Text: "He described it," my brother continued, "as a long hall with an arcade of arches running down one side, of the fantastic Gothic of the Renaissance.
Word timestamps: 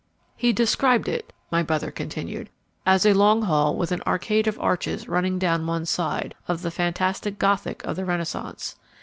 "He 0.35 0.51
described 0.51 1.07
it," 1.07 1.31
my 1.51 1.61
brother 1.61 1.91
continued, 1.91 2.49
"as 2.87 3.05
a 3.05 3.13
long 3.13 3.43
hall 3.43 3.75
with 3.75 3.91
an 3.91 4.01
arcade 4.07 4.47
of 4.47 4.59
arches 4.59 5.07
running 5.07 5.37
down 5.37 5.67
one 5.67 5.85
side, 5.85 6.33
of 6.47 6.63
the 6.63 6.71
fantastic 6.71 7.37
Gothic 7.37 7.83
of 7.83 7.97
the 7.97 8.05
Renaissance. 8.05 8.77